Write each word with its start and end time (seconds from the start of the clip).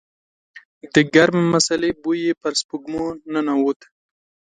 د 0.93 0.95
ګرمې 1.13 1.43
مسالې 1.53 1.91
بوی 2.01 2.19
يې 2.27 2.33
پر 2.41 2.53
سپږمو 2.61 3.05
ننوت. 3.31 3.79